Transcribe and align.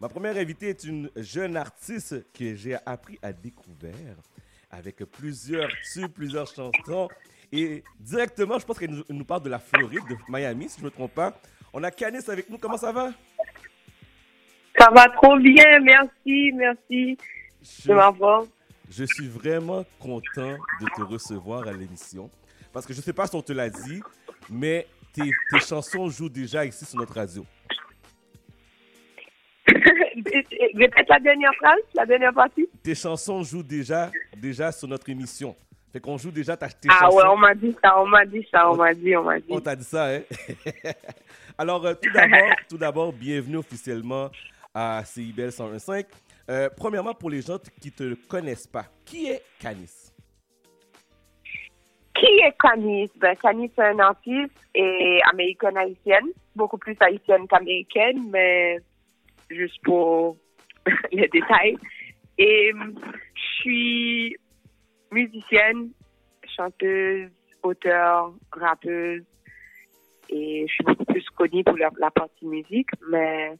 Ma 0.00 0.08
première 0.08 0.34
invitée 0.38 0.70
est 0.70 0.84
une 0.84 1.10
jeune 1.14 1.58
artiste 1.58 2.32
que 2.32 2.54
j'ai 2.54 2.74
appris 2.86 3.18
à 3.20 3.34
découvrir 3.34 4.16
avec 4.70 5.04
plusieurs 5.04 5.68
tubes, 5.92 6.10
plusieurs 6.10 6.46
chansons. 6.46 7.08
Et 7.52 7.84
directement, 7.98 8.58
je 8.58 8.64
pense 8.64 8.78
qu'elle 8.78 9.02
nous 9.10 9.24
parle 9.26 9.42
de 9.42 9.50
la 9.50 9.58
Floride, 9.58 10.00
de 10.08 10.16
Miami, 10.26 10.70
si 10.70 10.78
je 10.78 10.84
ne 10.84 10.86
me 10.86 10.90
trompe 10.90 11.12
pas. 11.12 11.38
On 11.74 11.82
a 11.84 11.90
Canis 11.90 12.24
avec 12.28 12.48
nous. 12.48 12.56
Comment 12.56 12.78
ça 12.78 12.92
va? 12.92 13.12
Ça 14.78 14.88
va 14.90 15.06
trop 15.10 15.36
bien. 15.36 15.80
Merci, 15.80 16.52
merci 16.54 17.18
de 17.84 17.92
m'avoir. 17.92 18.44
Je 18.88 19.04
suis 19.04 19.28
vraiment 19.28 19.84
content 19.98 20.56
de 20.80 20.86
te 20.96 21.02
recevoir 21.02 21.68
à 21.68 21.72
l'émission. 21.72 22.30
Parce 22.72 22.86
que 22.86 22.94
je 22.94 23.00
ne 23.00 23.02
sais 23.02 23.12
pas 23.12 23.26
si 23.26 23.34
on 23.34 23.42
te 23.42 23.52
l'a 23.52 23.68
dit, 23.68 24.00
mais 24.48 24.86
tes, 25.12 25.30
tes 25.50 25.60
chansons 25.60 26.08
jouent 26.08 26.30
déjà 26.30 26.64
ici 26.64 26.86
sur 26.86 26.98
notre 26.98 27.14
radio. 27.14 27.44
Répète 30.74 31.08
la 31.08 31.20
dernière 31.20 31.54
phrase, 31.54 31.80
la 31.94 32.06
dernière 32.06 32.32
partie. 32.32 32.68
Tes 32.82 32.94
chansons 32.94 33.42
jouent 33.42 33.62
déjà, 33.62 34.10
déjà 34.36 34.72
sur 34.72 34.88
notre 34.88 35.08
émission. 35.08 35.54
Fait 35.92 36.00
qu'on 36.00 36.16
joue 36.16 36.30
déjà 36.30 36.56
ta, 36.56 36.68
tes 36.68 36.88
ah 36.88 36.98
chansons. 37.00 37.16
ouais, 37.16 37.24
on 37.26 37.36
m'a 37.36 37.54
dit 37.54 37.76
ça, 37.82 38.00
on 38.00 38.06
m'a 38.06 38.24
dit 38.24 38.46
ça, 38.50 38.70
on 38.70 38.76
m'a 38.76 38.94
dit, 38.94 39.16
on 39.16 39.24
m'a 39.24 39.40
dit. 39.40 39.46
On 39.48 39.60
t'a 39.60 39.74
dit 39.74 39.84
ça, 39.84 40.06
hein? 40.06 40.20
Alors, 41.58 41.84
euh, 41.84 41.94
tout 41.94 42.12
d'abord, 42.12 42.50
tout 42.68 42.78
d'abord, 42.78 43.12
bienvenue 43.12 43.56
officiellement 43.56 44.30
à 44.72 45.02
CIBL 45.04 45.48
101.5. 45.48 46.06
Euh, 46.48 46.68
premièrement, 46.76 47.12
pour 47.12 47.28
les 47.28 47.42
gens 47.42 47.58
qui 47.80 47.88
ne 47.88 48.14
te 48.14 48.26
connaissent 48.28 48.68
pas, 48.68 48.84
qui 49.04 49.30
est 49.30 49.42
Canis? 49.58 50.12
Qui 52.14 52.26
est 52.26 52.54
Canis? 52.60 53.10
Ben, 53.16 53.36
Canis, 53.36 53.70
c'est 53.74 53.84
un 53.84 53.98
artiste 53.98 54.54
et 54.74 55.20
américaine-haïtienne, 55.32 56.28
beaucoup 56.54 56.78
plus 56.78 56.96
haïtienne 57.00 57.48
qu'américaine, 57.48 58.30
mais 58.30 58.78
juste 59.50 59.80
pour 59.82 60.36
les 61.12 61.28
détails. 61.28 61.76
Et 62.38 62.72
je 62.72 63.40
suis 63.60 64.36
musicienne, 65.12 65.90
chanteuse, 66.56 67.30
auteur, 67.62 68.32
rappeuse. 68.52 69.22
Et 70.28 70.64
je 70.68 70.72
suis 70.72 70.84
beaucoup 70.84 71.04
plus 71.04 71.28
connue 71.30 71.64
pour 71.64 71.76
la, 71.76 72.10
partie 72.10 72.46
musique, 72.46 72.90
mais 73.10 73.58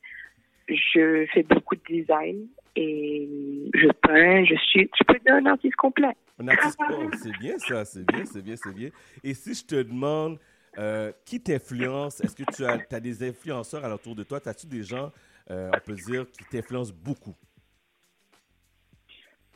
je 0.69 1.27
fais 1.33 1.42
beaucoup 1.42 1.75
de 1.75 1.83
design 1.89 2.47
et 2.77 3.29
je 3.75 3.89
peins, 4.03 4.45
je 4.45 4.55
suis, 4.55 4.89
je 4.97 5.05
peux 5.05 5.19
dire 5.19 5.34
un 5.34 5.47
artiste 5.47 5.75
complet. 5.75 6.14
Un 6.39 6.47
artiste, 6.47 6.79
oh, 6.89 7.11
c'est 7.20 7.36
bien 7.39 7.59
ça, 7.59 7.84
c'est 7.84 8.07
bien, 8.07 8.25
c'est 8.25 8.42
bien, 8.42 8.55
c'est 8.57 8.75
bien. 8.75 8.91
Et 9.25 9.34
si 9.34 9.55
je 9.55 9.67
te 9.67 9.83
demande 9.83 10.39
euh, 10.79 11.11
qui 11.25 11.41
t'influence, 11.41 12.20
est-ce 12.20 12.36
que 12.36 12.45
tu 12.55 12.64
as, 12.64 13.01
des 13.01 13.29
influenceurs 13.29 13.84
à 13.84 13.89
l'entour 13.89 14.14
de 14.14 14.23
toi? 14.23 14.39
As-tu 14.47 14.69
des 14.69 14.84
gens, 14.84 15.11
euh, 15.51 15.70
on 15.75 15.81
peut 15.81 15.95
dire, 15.95 16.27
qui 16.31 16.45
t'influencent 16.45 16.95
beaucoup? 16.95 17.34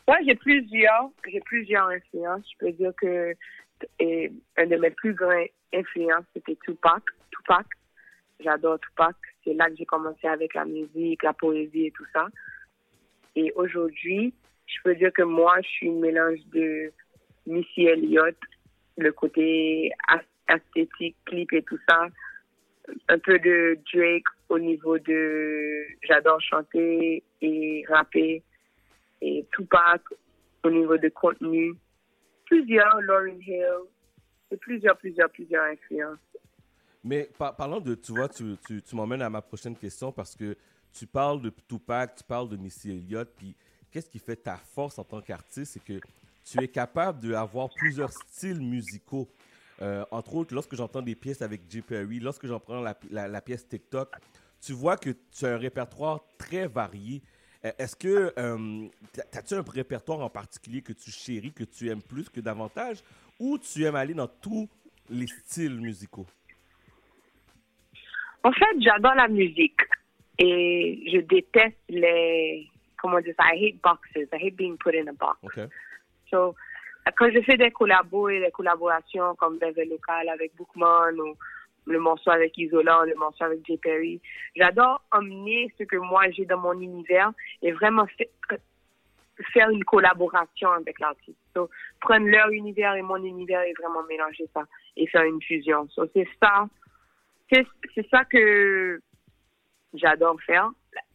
Oui, 0.08 0.16
j'ai 0.26 0.34
plusieurs, 0.34 1.10
j'ai 1.26 1.40
plusieurs 1.40 1.88
influences. 1.88 2.44
Je 2.52 2.66
peux 2.66 2.72
dire 2.72 2.92
que 3.00 3.34
et, 3.98 4.32
un 4.56 4.66
de 4.66 4.76
mes 4.76 4.90
plus 4.90 5.14
grands 5.14 5.46
influences, 5.72 6.24
c'était 6.34 6.56
Tupac. 6.64 7.02
Tupac, 7.30 7.66
j'adore 8.40 8.78
Tupac. 8.80 9.16
C'est 9.44 9.54
là 9.54 9.68
que 9.68 9.76
j'ai 9.76 9.86
commencé 9.86 10.26
avec 10.26 10.54
la 10.54 10.64
musique, 10.64 11.22
la 11.22 11.32
poésie 11.32 11.86
et 11.86 11.90
tout 11.92 12.06
ça. 12.12 12.26
Et 13.36 13.52
aujourd'hui, 13.56 14.34
je 14.66 14.76
peux 14.82 14.94
dire 14.94 15.12
que 15.12 15.22
moi, 15.22 15.54
je 15.62 15.68
suis 15.68 15.90
un 15.90 16.00
mélange 16.00 16.40
de 16.52 16.92
Missy 17.46 17.86
Elliott, 17.86 18.36
le 18.96 19.12
côté 19.12 19.90
esthétique, 20.48 21.16
clip 21.26 21.52
et 21.52 21.62
tout 21.62 21.78
ça. 21.88 22.06
Un 23.08 23.18
peu 23.18 23.38
de 23.38 23.78
Drake 23.92 24.24
au 24.48 24.58
niveau 24.58 24.98
de 24.98 25.84
j'adore 26.02 26.40
chanter 26.40 27.22
et 27.40 27.84
rapper. 27.88 28.42
Et 29.22 29.46
Tupac 29.52 30.02
au 30.62 30.70
niveau 30.70 30.96
de 30.98 31.08
contenu. 31.08 31.74
Plusieurs, 32.46 33.00
Lauryn 33.00 33.38
Hill. 33.40 33.64
Et 34.50 34.56
plusieurs, 34.56 34.96
plusieurs, 34.98 35.30
plusieurs 35.30 35.64
influences. 35.64 36.18
Mais 37.02 37.28
par, 37.38 37.56
parlant 37.56 37.80
de, 37.80 37.94
tu 37.94 38.12
vois, 38.12 38.28
tu, 38.28 38.56
tu, 38.66 38.82
tu 38.82 38.96
m'emmènes 38.96 39.22
à 39.22 39.30
ma 39.30 39.42
prochaine 39.42 39.76
question 39.76 40.12
parce 40.12 40.34
que 40.34 40.56
tu 40.92 41.06
parles 41.06 41.40
de 41.42 41.50
Tupac, 41.68 42.14
tu 42.16 42.24
parles 42.24 42.48
de 42.48 42.56
Missy 42.56 42.90
Elliott, 42.90 43.28
puis 43.36 43.54
qu'est-ce 43.90 44.08
qui 44.08 44.18
fait 44.18 44.36
ta 44.36 44.56
force 44.56 44.98
en 44.98 45.04
tant 45.04 45.20
qu'artiste, 45.20 45.74
c'est 45.74 45.84
que 45.84 46.00
tu 46.44 46.62
es 46.62 46.68
capable 46.68 47.28
d'avoir 47.28 47.68
plusieurs 47.74 48.12
styles 48.12 48.60
musicaux. 48.60 49.28
Euh, 49.82 50.04
entre 50.10 50.36
autres, 50.36 50.54
lorsque 50.54 50.74
j'entends 50.76 51.02
des 51.02 51.14
pièces 51.14 51.42
avec 51.42 51.62
J. 51.68 51.82
Perry, 51.82 52.20
lorsque 52.20 52.46
j'en 52.46 52.60
prends 52.60 52.80
la, 52.80 52.96
la, 53.10 53.28
la, 53.28 53.40
pièce 53.40 53.66
TikTok, 53.68 54.08
tu 54.60 54.72
vois 54.72 54.96
que 54.96 55.10
tu 55.10 55.44
as 55.44 55.54
un 55.54 55.58
répertoire 55.58 56.20
très 56.38 56.68
varié. 56.68 57.22
Est-ce 57.62 57.96
que 57.96 58.32
euh, 58.38 58.88
as-tu 59.32 59.54
un 59.54 59.62
répertoire 59.62 60.20
en 60.20 60.30
particulier 60.30 60.82
que 60.82 60.92
tu 60.92 61.10
chéris, 61.10 61.52
que 61.52 61.64
tu 61.64 61.88
aimes 61.88 62.02
plus 62.02 62.28
que 62.28 62.40
davantage, 62.40 62.98
ou 63.40 63.58
tu 63.58 63.84
aimes 63.84 63.96
aller 63.96 64.14
dans 64.14 64.28
tous 64.28 64.68
les 65.08 65.26
styles 65.26 65.80
musicaux? 65.80 66.26
En 68.42 68.52
fait, 68.52 68.80
j'adore 68.80 69.14
la 69.14 69.28
musique 69.28 69.80
et 70.38 71.10
je 71.12 71.20
déteste 71.20 71.78
les 71.88 72.68
comment 72.96 73.20
dire 73.20 73.34
ça 73.38 73.54
I 73.54 73.66
hate 73.66 73.80
boxes 73.82 74.28
I 74.32 74.46
hate 74.46 74.56
being 74.56 74.76
put 74.76 74.94
in 74.94 75.08
a 75.08 75.12
box 75.12 75.38
okay. 75.44 75.66
so 76.30 76.54
quand 77.12 77.30
je 77.30 77.40
fais 77.42 77.56
des 77.56 77.70
collabos 77.70 78.28
et 78.28 78.40
des 78.40 78.50
collaborations 78.50 79.34
comme 79.36 79.58
Belle 79.58 79.88
Local 79.88 80.28
avec 80.28 80.54
Bookman 80.56 81.18
ou 81.18 81.36
le 81.86 81.98
morceau 81.98 82.30
avec 82.30 82.56
Isola, 82.56 83.02
le 83.06 83.14
morceau 83.14 83.44
avec 83.44 83.64
J. 83.66 83.76
Perry, 83.76 84.20
j'adore 84.56 85.02
emmener 85.12 85.72
ce 85.78 85.84
que 85.84 85.96
moi 85.96 86.30
j'ai 86.30 86.46
dans 86.46 86.58
mon 86.58 86.80
univers 86.80 87.32
et 87.62 87.72
vraiment 87.72 88.06
faire 89.52 89.70
une 89.70 89.84
collaboration 89.84 90.70
avec 90.70 90.98
l'artiste. 90.98 91.38
So, 91.54 91.68
prendre 92.00 92.26
leur 92.26 92.48
univers 92.50 92.94
et 92.94 93.02
mon 93.02 93.22
univers 93.22 93.62
et 93.62 93.74
vraiment 93.78 94.02
mélanger 94.04 94.48
ça 94.54 94.64
et 94.96 95.06
faire 95.08 95.24
une 95.24 95.42
fusion. 95.42 95.88
So, 95.90 96.06
c'est 96.14 96.28
ça, 96.42 96.66
c'est 97.50 98.08
ça 98.10 98.24
que 98.24 99.00
j'adore 99.92 100.40
faire. 100.42 100.70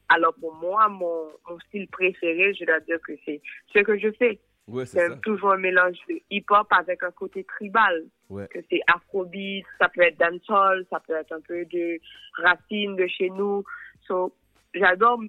Alors 0.10 0.34
pour 0.36 0.54
moi, 0.56 0.88
mon, 0.88 1.30
mon, 1.48 1.60
style 1.68 1.88
préféré, 1.88 2.54
je 2.54 2.66
dois 2.66 2.80
dire 2.80 3.00
que 3.02 3.14
c'est 3.26 3.42
ce 3.74 3.80
que 3.80 3.98
je 3.98 4.12
fais. 4.12 4.40
Ouais, 4.70 4.86
c'est 4.86 5.22
toujours 5.22 5.54
un 5.54 5.58
mélange 5.58 5.98
de 6.08 6.20
hip-hop 6.30 6.68
avec 6.72 7.04
un 7.04 7.12
côté 7.12 7.44
tribal. 7.44 8.06
Ouais. 8.30 8.48
Que 8.48 8.60
c'est 8.70 8.82
afrobeat, 8.88 9.66
ça 9.80 9.90
peut 9.90 10.02
être 10.02 10.20
dancehall, 10.20 10.86
ça 10.90 11.00
peut 11.00 11.16
être 11.16 11.32
un 11.32 11.42
peu 11.42 11.66
de 11.66 12.00
racines 12.38 12.96
de 12.96 13.08
chez 13.08 13.30
nous. 13.32 13.64
So, 14.08 14.34
j'adore 14.74 15.20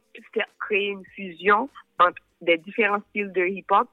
créer 0.60 0.88
une 0.88 1.04
fusion 1.14 1.68
entre 1.98 2.22
des 2.40 2.58
différents 2.58 3.02
styles 3.08 3.32
de 3.32 3.46
hip-hop 3.46 3.88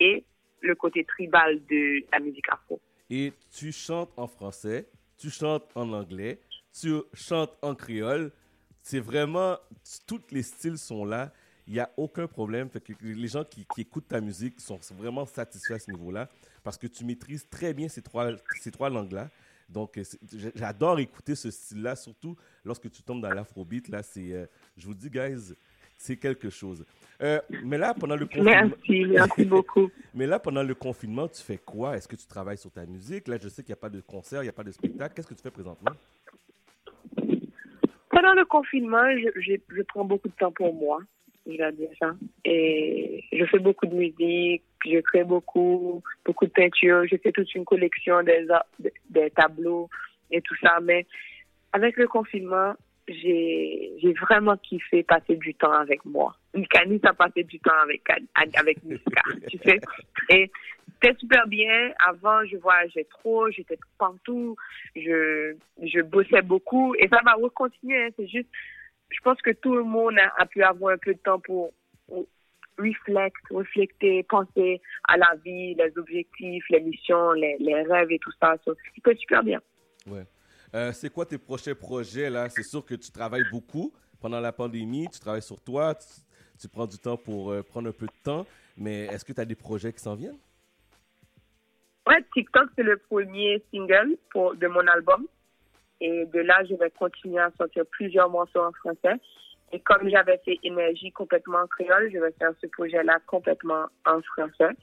et 0.00 0.24
le 0.60 0.74
côté 0.74 1.04
tribal 1.04 1.60
de 1.66 2.04
la 2.12 2.18
musique 2.18 2.48
afro. 2.50 2.80
Et 3.10 3.32
tu 3.56 3.72
chantes 3.72 4.12
en 4.16 4.26
français, 4.26 4.88
tu 5.16 5.30
chantes 5.30 5.70
en 5.74 5.92
anglais, 5.92 6.40
tu 6.78 6.94
chantes 7.14 7.56
en 7.62 7.74
créole. 7.74 8.32
C'est 8.82 9.00
vraiment, 9.00 9.56
tous 10.06 10.22
les 10.30 10.42
styles 10.42 10.78
sont 10.78 11.04
là. 11.04 11.32
Il 11.68 11.74
n'y 11.74 11.80
a 11.80 11.90
aucun 11.98 12.26
problème. 12.26 12.70
Fait 12.70 12.80
que 12.80 12.92
les 13.02 13.28
gens 13.28 13.44
qui, 13.44 13.66
qui, 13.66 13.82
écoutent 13.82 14.08
ta 14.08 14.20
musique 14.20 14.58
sont 14.60 14.80
vraiment 14.96 15.26
satisfaits 15.26 15.74
à 15.74 15.78
ce 15.78 15.90
niveau-là 15.90 16.28
parce 16.64 16.78
que 16.78 16.86
tu 16.86 17.04
maîtrises 17.04 17.46
très 17.48 17.74
bien 17.74 17.88
ces 17.88 18.02
trois, 18.02 18.30
ces 18.60 18.70
trois 18.70 18.88
langues-là. 18.88 19.28
Donc, 19.68 20.00
j'adore 20.54 20.98
écouter 20.98 21.34
ce 21.34 21.50
style-là, 21.50 21.94
surtout 21.94 22.36
lorsque 22.64 22.90
tu 22.90 23.02
tombes 23.02 23.20
dans 23.20 23.30
l'afrobeat. 23.30 23.88
Là, 23.88 24.02
c'est, 24.02 24.32
euh, 24.32 24.46
je 24.78 24.86
vous 24.86 24.94
dis, 24.94 25.10
guys, 25.10 25.52
c'est 25.98 26.16
quelque 26.16 26.48
chose. 26.48 26.86
Euh, 27.20 27.38
mais 27.64 27.76
là, 27.76 27.92
pendant 27.92 28.16
le 28.16 28.24
confinement... 28.26 28.50
Merci, 28.50 29.04
merci 29.04 29.44
beaucoup. 29.44 29.90
mais 30.14 30.26
là, 30.26 30.38
pendant 30.38 30.62
le 30.62 30.74
confinement, 30.74 31.28
tu 31.28 31.42
fais 31.42 31.58
quoi? 31.58 31.96
Est-ce 31.98 32.08
que 32.08 32.16
tu 32.16 32.26
travailles 32.26 32.56
sur 32.56 32.70
ta 32.70 32.86
musique? 32.86 33.28
Là, 33.28 33.36
je 33.40 33.48
sais 33.48 33.62
qu'il 33.62 33.72
n'y 33.72 33.78
a 33.78 33.82
pas 33.82 33.90
de 33.90 34.00
concert, 34.00 34.40
il 34.42 34.46
n'y 34.46 34.50
a 34.50 34.54
pas 34.54 34.64
de 34.64 34.70
spectacle. 34.70 35.14
Qu'est-ce 35.14 35.26
que 35.26 35.34
tu 35.34 35.42
fais 35.42 35.50
présentement? 35.50 35.92
Pendant 38.08 38.32
le 38.32 38.44
confinement, 38.46 39.04
je, 39.18 39.40
je, 39.40 39.52
je, 39.68 39.82
prends 39.82 40.04
beaucoup 40.04 40.28
de 40.28 40.34
temps 40.34 40.50
pour 40.52 40.72
moi, 40.74 41.00
je 43.32 43.44
fais 43.50 43.58
beaucoup 43.58 43.86
de 43.86 43.94
musique, 43.94 44.62
je 44.84 45.00
crée 45.00 45.24
beaucoup, 45.24 46.02
beaucoup 46.24 46.46
de 46.46 46.50
peinture, 46.52 47.06
je 47.06 47.16
fais 47.16 47.32
toute 47.32 47.54
une 47.54 47.64
collection 47.64 48.22
des, 48.22 48.46
des 49.10 49.30
tableaux 49.30 49.88
et 50.30 50.40
tout 50.42 50.56
ça. 50.62 50.78
Mais 50.82 51.06
avec 51.72 51.96
le 51.96 52.06
confinement, 52.06 52.74
j'ai 53.08 54.14
vraiment 54.20 54.56
kiffé 54.56 55.02
passer 55.02 55.36
du 55.36 55.54
temps 55.54 55.72
avec 55.72 56.04
moi. 56.04 56.36
Canis 56.70 57.00
a 57.04 57.14
passé 57.14 57.44
du 57.44 57.58
temps 57.60 57.78
avec 57.82 58.02
avec 58.34 58.82
Niska, 58.84 59.22
tu 59.48 59.58
sais. 59.58 59.80
Et 60.30 60.50
c'était 60.94 61.16
super 61.18 61.46
bien. 61.46 61.92
Avant, 62.06 62.44
je 62.44 62.56
voyageais 62.56 63.04
trop, 63.04 63.50
j'étais 63.50 63.78
partout, 63.98 64.56
je 64.96 65.54
je 65.82 66.00
bossais 66.02 66.42
beaucoup 66.42 66.94
et 66.96 67.08
ça 67.08 67.20
va 67.24 67.32
recontinuer. 67.34 68.04
Hein. 68.04 68.08
C'est 68.16 68.26
juste, 68.28 68.48
je 69.10 69.20
pense 69.22 69.40
que 69.42 69.50
tout 69.50 69.74
le 69.74 69.84
monde 69.84 70.18
a, 70.18 70.42
a, 70.42 70.46
pu 70.46 70.62
avoir 70.62 70.94
un 70.94 70.98
peu 70.98 71.14
de 71.14 71.18
temps 71.18 71.40
pour, 71.40 71.72
pour 72.06 72.26
réfléchir, 72.78 73.30
réfléchir, 73.50 74.24
penser 74.28 74.80
à 75.04 75.16
la 75.16 75.34
vie, 75.44 75.74
les 75.74 75.92
objectifs, 75.96 76.64
les 76.70 76.80
missions, 76.80 77.32
les, 77.32 77.56
les 77.58 77.82
rêves 77.82 78.10
et 78.10 78.18
tout 78.18 78.32
ça. 78.40 78.56
C'était 78.94 79.16
super 79.16 79.42
bien. 79.42 79.60
Ouais. 80.06 80.24
Euh, 80.74 80.92
c'est 80.92 81.10
quoi 81.10 81.24
tes 81.24 81.38
prochains 81.38 81.74
projets 81.74 82.28
là? 82.28 82.48
C'est 82.48 82.62
sûr 82.62 82.84
que 82.84 82.94
tu 82.94 83.10
travailles 83.10 83.48
beaucoup. 83.50 83.92
pendant 84.20 84.40
la 84.40 84.52
pandémie, 84.52 85.08
tu 85.12 85.18
travailles 85.20 85.42
sur 85.42 85.60
toi, 85.60 85.94
tu, 86.60 86.68
prends 86.68 86.86
du 86.86 86.98
temps 86.98 87.16
pour 87.16 87.54
prendre 87.64 87.88
un 87.88 87.92
peu 87.92 88.06
de 88.06 88.22
temps, 88.24 88.46
mais 88.76 89.06
est-ce 89.06 89.24
que 89.24 89.32
tu 89.32 89.40
as 89.40 89.44
des 89.44 89.54
projets 89.54 89.92
qui 89.92 90.00
s'en 90.00 90.14
viennent? 90.14 90.38
Ouais, 92.08 92.24
TikTok, 92.32 92.70
c'est 92.74 92.82
le 92.82 92.96
premier 92.96 93.62
single 93.70 94.16
pour, 94.30 94.56
de 94.56 94.66
mon 94.66 94.86
album. 94.86 95.26
Et 96.00 96.26
de 96.26 96.40
là, 96.40 96.62
je 96.68 96.74
vais 96.74 96.90
continuer 96.90 97.40
à 97.40 97.50
sortir 97.58 97.84
plusieurs 97.90 98.30
morceaux 98.30 98.62
en 98.62 98.72
français. 98.72 99.20
Et 99.72 99.80
comme 99.80 100.08
j'avais 100.08 100.38
fait 100.44 100.58
Énergie 100.62 101.12
complètement 101.12 101.58
en 101.58 101.66
créole, 101.66 102.10
je 102.12 102.18
vais 102.18 102.32
faire 102.32 102.52
ce 102.60 102.66
projet-là 102.68 103.18
complètement 103.26 103.86
en 104.06 104.20
français. 104.22 104.74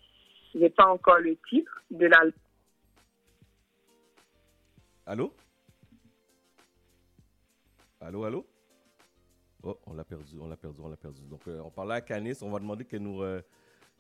Je 0.54 0.60
n'ai 0.60 0.70
pas 0.70 0.86
encore 0.86 1.20
le 1.20 1.36
titre 1.50 1.82
de 1.90 2.06
l'album. 2.06 2.34
Allô? 5.08 5.34
Allô, 8.02 8.24
allô? 8.24 8.46
Oh, 9.64 9.80
on 9.88 9.94
l'a 9.94 10.04
perdu, 10.04 10.38
on 10.40 10.48
l'a 10.48 10.58
perdu, 10.58 10.80
on 10.84 10.90
l'a 10.90 10.98
perdu. 10.98 11.22
Donc, 11.28 11.42
euh, 11.48 11.60
on 11.64 11.72
parlait 11.72 11.96
à 11.96 12.02
Canis, 12.02 12.38
on 12.42 12.52
va 12.52 12.60
demander 12.60 12.86
qu'elle 12.86 13.02
nous, 13.02 13.24
euh, 13.24 13.42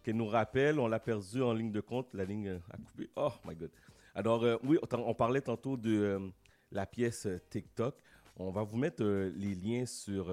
nous 0.08 0.28
rappelle. 0.28 0.80
On 0.80 0.88
l'a 0.88 1.00
perdu 1.00 1.42
en 1.42 1.54
ligne 1.54 1.72
de 1.72 1.82
compte, 1.82 2.14
la 2.14 2.26
ligne 2.26 2.50
euh, 2.50 2.60
a 2.72 2.78
coupé. 2.78 3.10
Oh, 3.16 3.32
my 3.46 3.56
God. 3.56 3.72
Alors, 4.14 4.46
oui, 4.64 4.78
on 4.82 5.14
parlait 5.14 5.42
tantôt 5.42 5.76
de 5.76 6.32
la 6.72 6.86
pièce 6.86 7.28
TikTok. 7.50 7.96
On 8.38 8.52
va 8.52 8.64
vous 8.64 8.78
mettre 8.78 9.04
les 9.04 9.56
liens 9.56 9.86
sur 9.86 10.30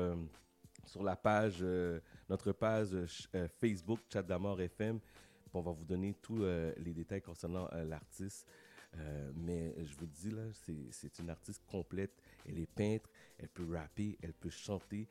sur 0.87 1.03
la 1.03 1.17
page, 1.17 1.59
euh, 1.61 2.01
notre 2.29 2.53
page 2.53 2.91
euh, 3.35 3.49
Facebook 3.61 4.01
Chat 4.13 4.23
d'Amour 4.23 4.61
FM. 4.61 5.01
On 5.55 5.61
va 5.61 5.73
vous 5.73 5.85
donner 5.85 6.15
tous 6.15 6.43
euh, 6.43 6.73
les 6.79 6.93
détails 6.93 7.23
concernant 7.23 7.69
l'artiste. 7.89 8.47
mais 9.35 9.75
je 9.85 9.95
vous 9.97 10.07
dis, 10.07 10.31
là, 10.31 10.43
c'est 10.91 11.19
une 11.19 11.31
artiste 11.31 11.63
complète. 11.67 12.13
Elle 12.47 12.59
est 12.59 12.67
peintre, 12.67 13.09
elle 13.39 13.49
peut 13.49 13.67
rapper, 13.71 14.19
elle 14.23 14.35
peut 14.35 14.51
chanter. 14.51 15.09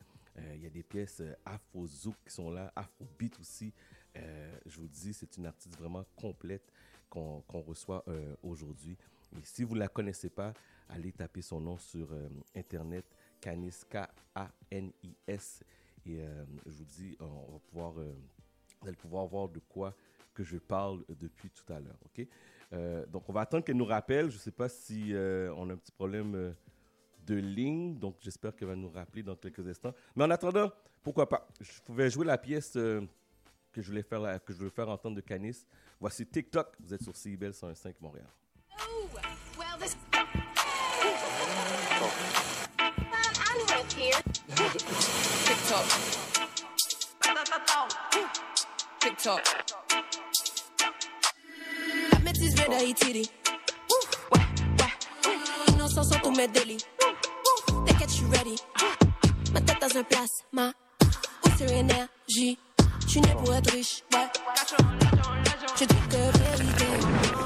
Il 0.54 0.62
y 0.62 0.66
a 0.66 0.70
des 0.70 0.84
pièces 0.84 1.20
afro-zouk 1.44 2.14
qui 2.24 2.32
sont 2.32 2.50
là, 2.50 2.72
afro-beat 2.76 3.38
aussi. 3.40 3.72
je 4.14 4.76
vous 4.78 4.86
dis, 4.86 5.12
c'est 5.12 5.36
une 5.36 5.46
artiste 5.46 5.76
vraiment 5.76 6.04
complète 6.14 6.72
qu'on 7.10 7.42
reçoit 7.50 8.04
aujourd'hui. 8.42 8.96
Et 9.36 9.44
si 9.44 9.64
vous 9.64 9.74
ne 9.74 9.80
la 9.80 9.88
connaissez 9.88 10.30
pas, 10.30 10.52
allez 10.88 11.12
taper 11.12 11.42
son 11.42 11.60
nom 11.60 11.78
sur 11.78 12.08
Internet. 12.54 13.04
Canis, 13.42 13.84
K-A-N-I-S. 13.90 15.64
Et 16.06 16.20
euh, 16.20 16.44
je 16.64 16.70
vous 16.70 16.84
dis, 16.84 17.16
on 17.20 17.52
va 17.52 17.58
pouvoir, 17.58 17.98
euh, 17.98 18.14
vous 18.80 18.88
allez 18.88 18.96
pouvoir 18.96 19.26
voir 19.26 19.48
de 19.48 19.58
quoi 19.58 19.94
que 20.32 20.42
je 20.44 20.56
parle 20.56 21.04
depuis 21.08 21.50
tout 21.50 21.70
à 21.70 21.80
l'heure. 21.80 21.98
OK? 22.06 22.26
Euh, 22.72 23.04
donc, 23.06 23.28
on 23.28 23.32
va 23.32 23.42
attendre 23.42 23.64
qu'elle 23.64 23.76
nous 23.76 23.84
rappelle. 23.84 24.30
Je 24.30 24.36
ne 24.36 24.40
sais 24.40 24.52
pas 24.52 24.68
si 24.68 25.12
on 25.14 25.68
a 25.68 25.72
un 25.74 25.76
petit 25.76 25.92
problème 25.92 26.54
de 27.26 27.34
ligne. 27.34 27.98
Donc, 27.98 28.16
j'espère 28.20 28.54
qu'elle 28.56 28.68
va 28.68 28.76
nous 28.76 28.90
rappeler 28.90 29.22
dans 29.22 29.36
quelques 29.36 29.66
instants. 29.66 29.92
Mais 30.16 30.24
en 30.24 30.30
attendant, 30.30 30.70
pourquoi 31.02 31.28
pas? 31.28 31.46
Je 31.60 31.80
pouvais 31.82 32.08
jouer 32.08 32.24
la 32.24 32.38
pièce 32.38 32.72
que 32.72 33.08
je 33.76 33.86
voulais 33.88 34.02
faire, 34.02 34.42
que 34.44 34.52
je 34.52 34.58
voulais 34.58 34.70
faire 34.70 34.88
entendre 34.88 35.16
de 35.16 35.20
Canis. 35.20 35.66
Voici 36.00 36.26
TikTok. 36.26 36.76
Vous 36.80 36.94
êtes 36.94 37.02
sur 37.02 37.14
CIBEL 37.14 37.52
105 37.52 38.00
Montréal. 38.00 38.28
TikTok. 44.72 45.84
TikTok. 49.00 49.42
La 52.10 52.18
métisse 52.20 52.54
vient 52.54 52.68
d'Haïti. 52.68 53.30
Ouais, 54.32 54.40
ouais. 55.26 55.36
Innocent 55.68 56.04
sans 56.04 56.18
tous 56.20 56.30
mes 56.30 56.48
délits. 56.48 56.82
T'inquiète, 57.86 58.08
je 58.08 58.14
suis 58.14 58.26
ready. 58.30 58.56
Ma 59.52 59.60
tête 59.60 59.78
dans 59.78 59.98
un 59.98 60.04
plasma. 60.04 60.72
Où 61.44 61.48
c'est 61.58 61.70
énergie? 61.70 62.58
J'suis 63.06 63.20
né 63.20 63.34
pour 63.44 63.54
être 63.54 63.70
riche, 63.72 64.02
ouais. 64.14 64.28
Je 65.78 65.84
dis 65.84 65.94
que 66.08 66.38
vérité. 66.38 66.86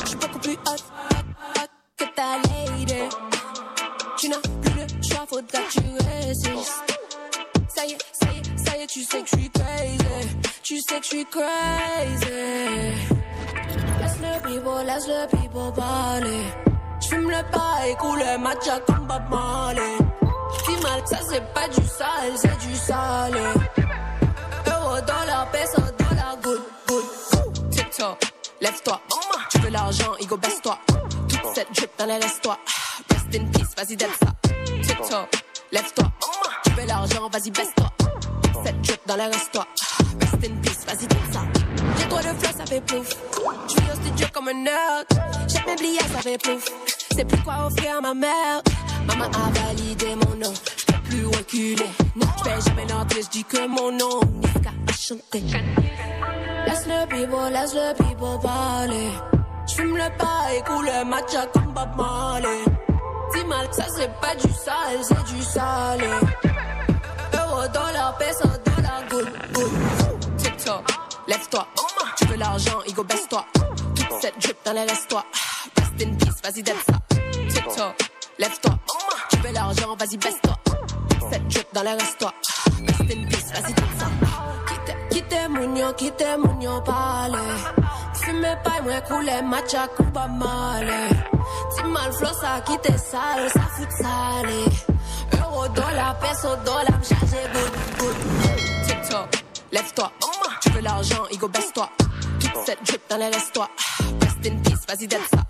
J'suis 0.05 0.17
beaucoup 0.17 0.39
plus 0.39 0.53
hot, 0.53 0.77
hot, 1.11 1.25
hot 1.57 1.71
que 1.97 2.05
ta 2.05 2.37
lady. 2.37 3.09
Tu 4.17 4.29
n'as 4.29 4.39
plus 4.39 4.75
le 4.75 4.87
choix, 5.03 5.27
faudra 5.29 5.59
que 5.59 5.73
tu 5.73 5.81
résistes. 6.05 6.86
Ça 7.77 7.85
y 7.85 7.93
est, 7.93 7.99
ça 8.11 8.33
y 8.33 8.39
est, 8.39 8.65
ça 8.65 8.77
y 8.79 8.83
est, 8.83 8.87
tu 8.87 9.05
sais 9.05 9.21
que 9.21 9.29
je 9.31 9.37
suis 9.37 9.51
crazy. 9.51 9.99
Tu 10.63 10.81
sais 10.81 10.99
que 10.99 11.03
je 11.03 11.09
suis 11.09 11.27
crazy. 11.27 12.27
Laisse 14.01 14.19
le 14.19 14.41
people, 14.49 14.87
laisse 14.87 15.07
le 15.07 15.27
people 15.29 15.73
parler. 15.77 16.41
J'fume 17.03 17.29
le 17.29 17.51
pas 17.51 17.87
et 17.87 17.95
coule 17.97 18.19
le 18.19 18.39
matcha 18.39 18.81
comme 18.87 19.07
Bob 19.07 19.25
Marley. 19.29 19.99
Dis 20.67 20.83
mal, 20.83 21.03
ça 21.05 21.19
c'est 21.29 21.53
pas 21.53 21.69
du 21.69 21.87
sale, 21.87 22.33
c'est 22.37 22.59
du 22.67 22.75
salé. 22.75 23.41
Euro, 24.69 24.99
dollar, 25.03 25.47
peso, 25.53 25.83
dollar, 25.99 26.39
good, 26.43 26.63
good. 26.87 27.71
TikTok, 27.71 28.19
lève-toi. 28.63 29.03
Tu 29.51 29.59
veux 29.59 29.69
l'argent, 29.69 30.15
Igo, 30.19 30.39
baisse-toi. 30.39 30.79
Toute 31.29 31.55
cette 31.55 31.71
drip 31.75 31.91
dans 31.99 32.07
laisse-toi 32.07 32.57
in 33.35 33.47
peace, 33.53 33.75
vas-y, 33.77 33.97
donne 33.97 34.09
ça. 34.19 34.35
TikTok, 34.83 35.29
lève-toi. 35.73 36.05
Tu 36.65 36.71
veux 36.73 36.87
l'argent, 36.87 37.29
vas-y, 37.33 37.51
baisse-toi. 37.51 37.91
Cette 38.65 38.81
drip 38.83 39.01
dans 39.07 39.17
le 39.17 39.23
reste-toi. 39.23 39.67
Rest 40.21 40.35
in 40.35 40.57
peace, 40.63 40.85
vas-y, 40.87 41.07
donne 41.07 41.33
ça. 41.33 41.41
J'ai 41.99 42.09
toi 42.09 42.21
le 42.23 42.39
flow, 42.39 42.59
ça 42.59 42.67
fait 42.67 42.81
plouf. 42.81 43.09
Je 43.69 43.73
suis 43.73 44.25
au 44.25 44.29
comme 44.33 44.49
un 44.49 44.55
nerd. 44.55 45.07
J'ai 45.49 45.61
mes 45.67 45.77
billets, 45.77 46.01
ça 46.01 46.21
fait 46.21 46.39
plouf. 46.39 46.65
C'est 47.15 47.25
plus 47.25 47.43
quoi 47.43 47.67
offrir 47.67 47.97
à 47.99 48.01
ma 48.01 48.15
mère. 48.15 48.63
Maman 49.07 49.25
a 49.25 49.51
validé 49.51 50.15
mon 50.15 50.37
nom. 50.37 50.53
Je 50.89 51.09
plus 51.09 51.27
reculer. 51.27 51.91
Non, 52.17 52.27
je 52.39 52.45
vais 52.45 52.61
jamais 52.61 52.87
l'entrer, 52.87 53.23
je 53.23 53.29
dis 53.29 53.45
que 53.45 53.67
mon 53.67 53.93
nom. 53.93 54.21
Niska 54.43 54.71
a 54.89 54.93
chanté. 54.93 55.43
Laisse 56.67 56.87
le 56.87 57.07
people, 57.07 57.53
laisse 57.53 57.75
le 57.75 57.95
people 57.95 58.41
parler. 58.43 59.11
J'fume 59.67 59.97
le 59.97 60.17
pas 60.17 60.53
et 60.57 60.63
coule 60.63 60.87
le 60.87 61.05
matcha 61.05 61.47
comme 61.53 61.73
Bob 61.73 61.97
Marley 61.97 62.65
ça 63.73 63.87
c'est 63.97 64.11
pas 64.21 64.35
du 64.35 64.53
sale, 64.53 65.03
c'est 65.03 65.35
du 65.35 65.43
salé. 65.43 66.07
Euro, 67.35 67.69
dollar, 67.69 68.17
peso, 68.19 68.49
dollar, 68.65 69.03
good, 69.11 69.29
good. 69.53 70.37
TikTok, 70.39 70.85
lève-toi. 71.27 71.67
Tu 72.17 72.25
veux 72.27 72.37
l'argent, 72.37 72.81
Igo, 72.87 73.05
baisse-toi. 73.05 73.45
Toute 73.95 74.21
cette 74.21 74.39
drip 74.41 74.57
dans 74.65 74.73
les 74.73 74.85
reste-toi. 74.85 75.25
Rest 75.77 76.03
in 76.03 76.15
peace, 76.15 76.43
vas-y, 76.43 76.63
donne 76.63 76.77
ça. 76.87 76.99
TikTok, 77.49 78.11
lève-toi. 78.39 78.79
Tu 79.31 79.37
veux 79.39 79.53
l'argent, 79.53 79.97
vas-y, 79.97 80.17
baisse-toi. 80.17 80.57
Cette 81.31 81.49
drip 81.49 81.67
dans 81.73 81.83
les. 81.83 81.93
Rest 81.93 82.23
in 82.23 83.29
peace, 83.29 83.53
vas-y, 83.53 83.75
donne 83.75 83.99
ça. 83.99 84.07
Quitte, 84.69 84.97
quitte, 85.11 85.49
mounio, 85.51 85.93
quitte, 85.93 86.27
mounio, 86.39 86.81
parle. 86.83 87.39
Fume 88.27 88.57
pas, 88.65 88.83
moi, 88.83 89.01
couler, 89.03 89.41
matcha, 89.43 89.87
coupa, 89.97 90.27
mal. 90.27 90.89
Si 91.71 91.83
mal 91.85 92.13
flow, 92.13 92.33
ça 92.41 92.61
quitte 92.67 92.99
sale, 92.99 93.49
ça 93.53 93.61
fout 93.77 93.89
salé. 94.01 94.65
Euro, 95.39 95.69
dollar, 95.69 96.19
peso, 96.19 96.57
dollar, 96.65 96.99
chargé, 97.05 97.41
good, 97.55 97.73
good. 98.01 98.17
TikTok, 98.85 99.45
lève-toi. 99.71 100.11
Tu 100.61 100.71
veux 100.71 100.81
l'argent, 100.81 101.25
Igo, 101.31 101.47
baisse-toi. 101.47 101.89
Toute 102.41 102.67
cette 102.67 102.83
drip 102.85 103.03
dans 103.09 103.17
les 103.17 103.29
reste-toi. 103.29 103.69
Rest 104.21 104.45
in 104.45 104.57
peace, 104.65 104.87
vas-y, 104.89 105.07
donne 105.07 105.21
ça. 105.33 105.43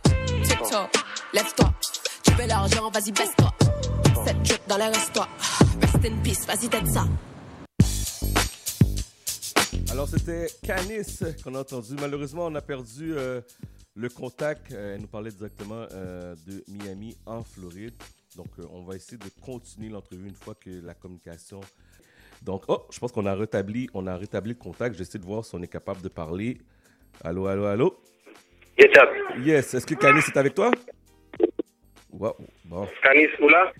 TikTok, 0.47 0.91
lève-toi. 1.33 1.73
Tu 2.25 2.33
veux 2.33 2.47
l'argent, 2.47 2.91
vas-y, 2.91 3.13
baisse-toi. 3.13 3.55
Cette 4.27 4.43
drip 4.43 4.69
dans 4.69 4.77
les 4.77 4.89
reste-toi. 4.89 5.27
Rest 5.81 6.05
in 6.05 6.17
peace, 6.23 6.47
vas-y, 6.47 6.69
donne 6.69 6.93
ça. 6.93 7.05
Alors, 9.97 10.09
c'était 10.09 10.49
Canis 10.63 11.21
qu'on 11.43 11.55
a 11.55 11.61
entendu. 11.61 11.95
Malheureusement, 11.99 12.45
on 12.49 12.55
a 12.55 12.61
perdu 12.61 13.15
euh, 13.17 13.41
le 13.95 14.11
contact, 14.11 14.71
euh, 14.71 14.95
elle 14.95 15.01
nous 15.01 15.07
parlait 15.07 15.31
directement 15.31 15.87
euh, 15.91 16.35
de 16.47 16.63
Miami 16.69 17.17
en 17.25 17.43
Floride. 17.43 17.95
Donc, 18.37 18.49
euh, 18.59 18.65
on 18.75 18.83
va 18.83 18.97
essayer 18.97 19.17
de 19.17 19.31
continuer 19.43 19.89
l'entrevue 19.89 20.29
une 20.29 20.35
fois 20.35 20.55
que 20.55 20.69
la 20.85 20.93
communication. 20.93 21.61
Donc, 22.43 22.65
oh, 22.69 22.85
je 22.91 22.99
pense 22.99 23.11
qu'on 23.11 23.25
a 23.25 23.35
rétabli, 23.35 23.89
on 23.95 24.07
a 24.07 24.19
rétabli 24.19 24.51
le 24.51 24.59
contact. 24.59 24.97
J'essaie 24.97 25.19
de 25.19 25.25
voir 25.25 25.47
si 25.47 25.55
on 25.55 25.63
est 25.63 25.67
capable 25.67 26.03
de 26.03 26.09
parler. 26.09 26.59
Allô, 27.25 27.47
allô, 27.47 27.65
allô? 27.65 27.99
Yes, 28.79 28.99
up. 28.99 29.09
Yes. 29.47 29.73
Est-ce 29.73 29.87
que 29.87 29.95
Canis 29.95 30.19
est 30.19 30.37
avec 30.37 30.53
toi? 30.53 30.73
Wow. 32.13 32.37
Bon. 32.67 32.87
Canis, 33.03 33.29
vous 33.41 33.49
là? 33.49 33.73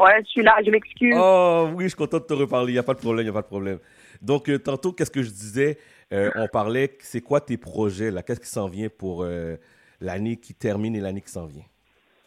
Ouais, 0.00 0.20
je 0.24 0.30
suis 0.30 0.42
là, 0.42 0.56
je 0.66 0.70
m'excuse. 0.72 1.14
Oh, 1.16 1.70
oui, 1.74 1.84
je 1.84 1.90
suis 1.90 1.96
content 1.96 2.18
de 2.18 2.24
te 2.24 2.34
reparler. 2.34 2.72
Il 2.72 2.74
n'y 2.74 2.80
a 2.80 2.82
pas 2.82 2.94
de 2.94 2.98
problème, 2.98 3.24
il 3.24 3.30
n'y 3.30 3.30
a 3.30 3.40
pas 3.40 3.42
de 3.42 3.46
problème. 3.46 3.78
Donc, 4.24 4.50
tantôt, 4.62 4.92
qu'est-ce 4.92 5.10
que 5.10 5.22
je 5.22 5.30
disais? 5.30 5.78
Euh, 6.12 6.30
on 6.36 6.48
parlait, 6.48 6.96
c'est 7.00 7.20
quoi 7.20 7.40
tes 7.40 7.56
projets 7.56 8.10
là? 8.10 8.22
Qu'est-ce 8.22 8.40
qui 8.40 8.48
s'en 8.48 8.68
vient 8.68 8.88
pour 8.88 9.22
euh, 9.22 9.56
l'année 10.00 10.36
qui 10.36 10.54
termine 10.54 10.94
et 10.96 11.00
l'année 11.00 11.20
qui 11.20 11.30
s'en 11.30 11.46
vient? 11.46 11.64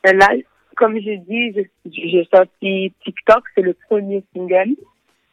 Euh, 0.05 0.13
Là, 0.13 0.29
comme 0.75 0.95
je 0.99 1.15
dis, 1.17 1.67
j'ai 1.85 2.27
sorti 2.33 2.93
TikTok, 3.03 3.43
c'est 3.55 3.61
le 3.61 3.73
premier 3.73 4.23
single 4.33 4.75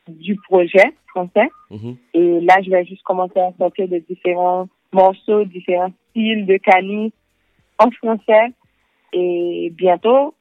du 0.09 0.37
projet 0.37 0.95
français. 1.09 1.51
Mm-hmm. 1.71 1.97
Et 2.15 2.41
là, 2.41 2.57
je 2.63 2.71
vais 2.71 2.85
juste 2.85 3.03
commencer 3.03 3.41
à 3.41 3.53
sortir 3.59 3.89
de 3.89 3.99
différents 3.99 4.69
morceaux, 4.93 5.45
différents 5.45 5.93
styles 6.11 6.47
de 6.47 6.57
Cani 6.57 7.13
en 7.79 7.91
français. 7.91 8.53
Et 9.13 9.71
bientôt, 9.77 10.35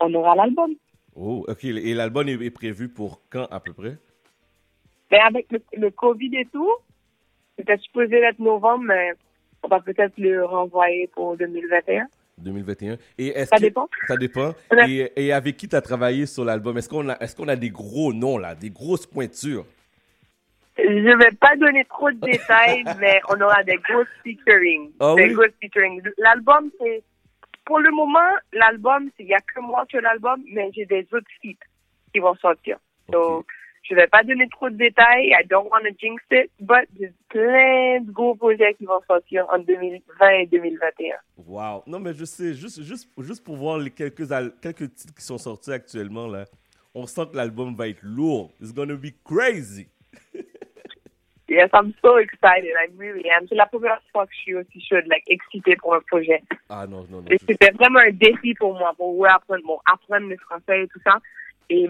on 0.00 0.14
aura 0.14 0.34
l'album. 0.34 0.74
Oh, 1.14 1.44
ok. 1.48 1.64
Et 1.64 1.94
l'album 1.94 2.28
est, 2.28 2.50
prévu 2.50 2.88
pour 2.88 3.20
quand 3.30 3.46
à 3.50 3.60
peu 3.60 3.72
près? 3.72 3.96
Ben 5.10 5.20
avec 5.26 5.46
le, 5.50 5.60
le 5.76 5.90
COVID 5.90 6.36
et 6.36 6.46
tout, 6.46 6.72
c'était 7.58 7.78
supposé 7.78 8.16
être 8.16 8.38
novembre, 8.38 8.84
mais 8.88 9.12
on 9.62 9.68
va 9.68 9.80
peut-être 9.80 10.16
le 10.18 10.44
renvoyer 10.44 11.08
pour 11.08 11.36
2021. 11.36 12.06
2021. 12.38 12.96
Et 13.18 13.44
ça 13.46 13.56
dépend. 13.58 13.88
Ça 14.06 14.16
dépend. 14.16 14.54
Et, 14.86 15.10
et, 15.16 15.32
avec 15.32 15.56
qui 15.56 15.68
tu 15.68 15.76
as 15.76 15.80
travaillé 15.80 16.26
sur 16.26 16.44
l'album? 16.44 16.76
Est-ce 16.76 16.88
qu'on 16.88 17.08
a, 17.08 17.16
est 17.18 17.36
qu'on 17.36 17.48
a 17.48 17.56
des 17.56 17.70
gros 17.70 18.12
noms, 18.12 18.38
là, 18.38 18.54
des 18.54 18.70
grosses 18.70 19.06
pointures? 19.06 19.64
Je 20.78 20.82
ne 20.82 21.16
vais 21.16 21.34
pas 21.40 21.56
donner 21.56 21.84
trop 21.86 22.10
de 22.10 22.20
détails, 22.20 22.84
mais 23.00 23.20
on 23.30 23.40
aura 23.40 23.62
des 23.64 23.76
gros 23.76 24.04
featuring. 24.22 24.92
Ah 25.00 25.14
des 25.16 25.30
gros 25.30 25.44
featuring. 25.62 26.02
L'album, 26.18 26.70
c'est. 26.78 27.02
Pour 27.64 27.80
le 27.80 27.90
moment, 27.90 28.30
l'album, 28.52 29.10
il 29.18 29.26
n'y 29.26 29.34
a 29.34 29.40
que 29.40 29.60
moi 29.60 29.84
sur 29.90 30.00
l'album, 30.00 30.40
mais 30.52 30.70
j'ai 30.72 30.86
des 30.86 31.04
autres 31.12 31.26
feats 31.42 31.66
qui 32.12 32.20
vont 32.20 32.36
sortir. 32.36 32.78
Donc, 33.08 33.46
je 33.88 33.94
ne 33.94 34.00
vais 34.00 34.06
pas 34.06 34.22
donner 34.24 34.48
trop 34.48 34.68
de 34.68 34.76
détails. 34.76 35.28
I 35.28 35.46
don't 35.48 35.70
want 35.70 35.82
to 35.82 35.94
jinx 35.98 36.22
it, 36.30 36.50
but 36.60 36.88
j'ai 36.98 37.12
plein 37.28 38.00
de 38.00 38.10
gros 38.10 38.34
projets 38.34 38.74
qui 38.74 38.84
vont 38.84 39.00
sortir 39.06 39.46
en 39.52 39.58
2020 39.58 40.28
et 40.30 40.46
2021. 40.46 41.16
Wow. 41.46 41.82
Non, 41.86 42.00
mais 42.00 42.12
je 42.14 42.24
sais, 42.24 42.54
juste, 42.54 42.82
juste, 42.82 43.08
juste 43.18 43.44
pour 43.44 43.56
voir 43.56 43.78
les 43.78 43.90
quelques, 43.90 44.26
quelques 44.60 44.94
titres 44.94 45.14
qui 45.14 45.24
sont 45.24 45.38
sortis 45.38 45.72
actuellement, 45.72 46.26
là, 46.26 46.44
on 46.94 47.06
sent 47.06 47.26
que 47.30 47.36
l'album 47.36 47.74
va 47.74 47.88
être 47.88 48.02
lourd. 48.02 48.50
It's 48.60 48.72
gonna 48.72 48.96
be 48.96 49.12
crazy. 49.24 49.88
Yes, 51.48 51.70
I'm 51.72 51.94
so 52.02 52.16
excited. 52.16 52.72
I 52.74 52.88
really 52.98 53.30
am. 53.30 53.46
C'est 53.48 53.54
la 53.54 53.66
première 53.66 54.00
fois 54.10 54.26
que 54.26 54.32
je 54.34 54.40
suis 54.40 54.54
aussi 54.56 54.80
chaude, 54.80 55.04
like, 55.06 55.22
excitée 55.28 55.76
pour 55.76 55.94
un 55.94 56.00
projet. 56.00 56.42
Ah 56.68 56.88
non, 56.88 57.06
non, 57.08 57.22
non. 57.22 57.28
C'était 57.48 57.70
vraiment 57.70 58.00
un 58.00 58.10
défi 58.10 58.52
pour 58.54 58.74
moi, 58.74 58.92
pour 58.96 59.24
apprendre, 59.28 59.62
bon, 59.64 59.78
apprendre 59.86 60.26
le 60.26 60.36
français 60.38 60.82
et 60.82 60.88
tout 60.88 60.98
ça. 61.04 61.20
Et 61.70 61.88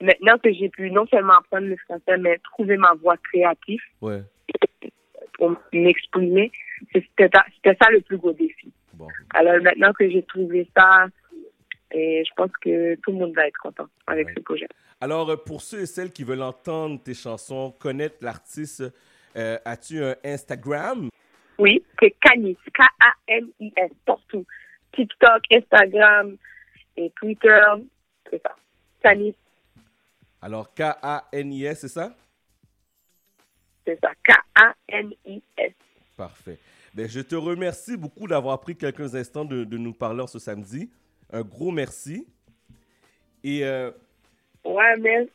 maintenant 0.00 0.38
que 0.38 0.52
j'ai 0.52 0.68
pu 0.68 0.90
non 0.90 1.06
seulement 1.06 1.38
apprendre 1.38 1.66
le 1.66 1.76
français, 1.76 2.16
mais 2.18 2.38
trouver 2.38 2.76
ma 2.76 2.94
voix 2.94 3.16
créative 3.16 3.80
ouais. 4.00 4.22
pour 5.34 5.56
m'exprimer, 5.72 6.50
c'était 6.92 7.28
ça 7.30 7.90
le 7.90 8.00
plus 8.00 8.18
gros 8.18 8.32
défi. 8.32 8.72
Bon. 8.94 9.08
Alors 9.34 9.60
maintenant 9.62 9.92
que 9.92 10.08
j'ai 10.10 10.22
trouvé 10.22 10.68
ça, 10.76 11.06
et 11.92 12.22
je 12.24 12.34
pense 12.36 12.50
que 12.60 12.96
tout 12.96 13.12
le 13.12 13.18
monde 13.18 13.34
va 13.34 13.46
être 13.46 13.58
content 13.58 13.86
avec 14.06 14.28
ce 14.30 14.40
projet. 14.40 14.68
Alors, 15.00 15.42
pour 15.44 15.62
ceux 15.62 15.82
et 15.82 15.86
celles 15.86 16.10
qui 16.10 16.24
veulent 16.24 16.42
entendre 16.42 17.00
tes 17.02 17.14
chansons, 17.14 17.72
connaître 17.78 18.16
l'artiste, 18.20 18.82
euh, 19.36 19.56
as-tu 19.64 20.02
un 20.02 20.16
Instagram? 20.24 21.08
Oui, 21.58 21.82
c'est 22.00 22.14
Canis, 22.20 22.58
K-A-N-I-S, 22.74 23.92
partout. 24.04 24.44
TikTok, 24.92 25.42
Instagram 25.52 26.36
et 26.96 27.10
Twitter, 27.16 27.62
c'est 28.30 28.42
ça. 28.42 28.56
Canis. 29.02 29.34
Alors, 30.40 30.72
K-A-N-I-S, 30.74 31.80
c'est 31.80 31.88
ça? 31.88 32.16
C'est 33.86 33.98
ça, 34.00 34.10
K-A-N-I-S. 34.22 35.72
Parfait. 36.16 36.58
Ben, 36.94 37.08
je 37.08 37.20
te 37.20 37.34
remercie 37.34 37.96
beaucoup 37.96 38.26
d'avoir 38.26 38.60
pris 38.60 38.76
quelques 38.76 39.14
instants 39.14 39.44
de, 39.44 39.64
de, 39.64 39.78
nous 39.78 39.92
parler 39.92 40.24
ce 40.26 40.38
samedi. 40.38 40.90
Un 41.30 41.42
gros 41.42 41.70
merci. 41.70 42.26
Et 43.44 43.64
euh, 43.64 43.90
Ouais, 44.64 44.96
mais. 44.98 45.28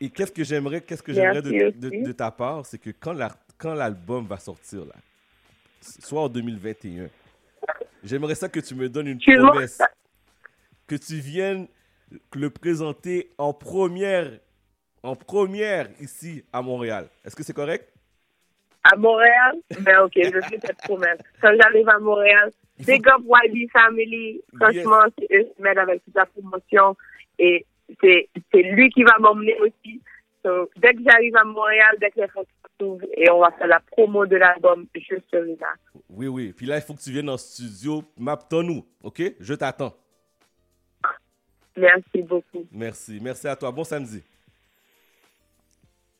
Et 0.00 0.10
qu'est-ce 0.10 0.32
que 0.32 0.44
j'aimerais, 0.44 0.80
qu'est-ce 0.82 1.02
que 1.02 1.12
j'aimerais 1.12 1.40
de, 1.40 1.70
de, 1.70 2.12
ta 2.12 2.30
part, 2.30 2.66
c'est 2.66 2.78
que 2.78 2.90
quand, 2.90 3.14
la, 3.14 3.30
quand 3.56 3.72
l'album 3.74 4.26
va 4.26 4.38
sortir, 4.38 4.84
là, 4.84 4.94
soit 5.80 6.20
en 6.20 6.28
2021, 6.28 7.08
j'aimerais 8.04 8.34
ça 8.34 8.48
que 8.48 8.60
tu 8.60 8.74
me 8.74 8.90
donnes 8.90 9.06
une 9.06 9.18
promesse. 9.18 9.80
Que 10.86 10.96
tu 10.96 11.14
viennes 11.14 11.66
le 12.34 12.50
présenter 12.50 13.30
en 13.38 13.52
première, 13.52 14.30
en 15.02 15.16
première 15.16 15.88
ici 16.00 16.44
à 16.52 16.62
Montréal. 16.62 17.08
Est-ce 17.24 17.34
que 17.34 17.42
c'est 17.42 17.52
correct? 17.52 17.92
À 18.84 18.96
Montréal? 18.96 19.56
Ben 19.80 20.00
ok, 20.02 20.12
je 20.16 20.40
fais 20.48 20.60
cette 20.64 20.78
promesse. 20.78 21.18
Quand 21.40 21.52
j'arrive 21.60 21.88
à 21.88 21.98
Montréal, 21.98 22.52
big 22.78 23.06
up 23.08 23.22
YB 23.24 23.68
Family. 23.72 24.40
Franchement, 24.54 25.02
c'est 25.18 25.26
eux 25.36 25.48
qui 25.54 25.62
m'aident 25.62 25.78
avec 25.78 26.04
toute 26.04 26.14
la 26.14 26.26
promotion. 26.26 26.96
Et 27.38 27.66
c'est 28.00 28.28
lui 28.54 28.88
qui 28.90 29.02
va 29.02 29.18
m'emmener 29.18 29.58
aussi. 29.60 30.00
dès 30.76 30.94
que 30.94 31.02
j'arrive 31.04 31.36
à 31.36 31.44
Montréal, 31.44 31.96
dès 32.00 32.10
que 32.10 32.20
les 32.20 32.28
photos 32.28 32.46
s'ouvrent 32.78 33.06
et 33.16 33.30
on 33.30 33.40
va 33.40 33.50
faire 33.52 33.66
la 33.66 33.80
promo 33.80 34.26
de 34.26 34.36
l'album, 34.36 34.86
je 34.94 35.16
serai 35.30 35.56
là. 35.60 35.74
Oui, 36.10 36.26
oui. 36.28 36.52
Puis 36.52 36.66
là, 36.66 36.76
il 36.76 36.82
faut 36.82 36.94
que 36.94 37.00
tu 37.00 37.10
viennes 37.10 37.30
en 37.30 37.36
studio. 37.36 38.02
Map-toi-nous, 38.18 38.84
OK? 39.02 39.22
Je 39.40 39.54
t'attends. 39.54 39.94
Merci 41.76 42.22
beaucoup. 42.22 42.64
Merci. 42.72 43.18
Merci 43.20 43.46
à 43.48 43.56
toi. 43.56 43.70
Bon 43.70 43.84
samedi. 43.84 44.22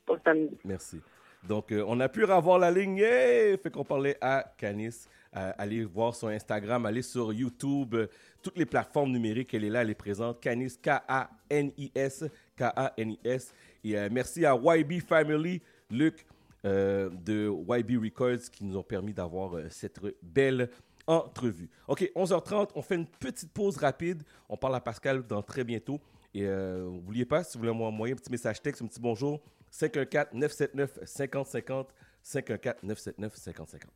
Bon 0.06 0.18
samedi. 0.24 0.56
Merci. 0.64 1.00
Donc, 1.46 1.70
euh, 1.72 1.84
on 1.86 1.98
a 2.00 2.08
pu 2.08 2.24
revoir 2.24 2.58
la 2.58 2.70
ligne. 2.70 2.98
Fait 2.98 3.70
qu'on 3.72 3.84
parlait 3.84 4.16
à 4.20 4.44
Canis. 4.58 5.06
Euh, 5.36 5.52
allez 5.58 5.84
voir 5.84 6.14
son 6.14 6.28
Instagram, 6.28 6.86
allez 6.86 7.02
sur 7.02 7.32
YouTube, 7.32 7.94
euh, 7.94 8.06
toutes 8.42 8.56
les 8.56 8.64
plateformes 8.64 9.10
numériques, 9.10 9.52
elle 9.52 9.64
est 9.64 9.70
là, 9.70 9.82
elle 9.82 9.90
est 9.90 9.94
présente. 9.94 10.40
Canis, 10.40 10.78
K-A-N-I-S, 10.80 12.24
K-A-N-I-S. 12.56 13.54
Et 13.84 14.08
merci 14.10 14.46
à 14.46 14.56
YB 14.56 15.00
Family, 15.00 15.60
Luc 15.90 16.26
de 16.64 17.48
YB 17.48 18.02
Records 18.02 18.50
qui 18.50 18.64
nous 18.64 18.76
ont 18.76 18.82
permis 18.82 19.12
d'avoir 19.12 19.52
cette 19.70 20.00
belle 20.22 20.68
entrevue. 21.06 21.70
OK, 21.88 22.10
11h30, 22.14 22.70
on 22.74 22.82
fait 22.82 22.96
une 22.96 23.06
petite 23.06 23.52
pause 23.52 23.76
rapide. 23.76 24.22
On 24.48 24.56
parle 24.56 24.76
à 24.76 24.80
Pascal 24.80 25.26
dans 25.26 25.42
très 25.42 25.64
bientôt. 25.64 26.00
Et 26.34 26.46
n'oubliez 26.46 27.24
pas, 27.24 27.44
si 27.44 27.56
vous 27.56 27.64
voulez 27.64 27.72
m'envoyer 27.72 28.12
un 28.12 28.16
petit 28.16 28.30
message 28.30 28.60
texte, 28.60 28.82
un 28.82 28.86
petit 28.86 29.00
bonjour, 29.00 29.40
514-979-5050, 29.72 31.86
514-979-5050. 32.24 33.86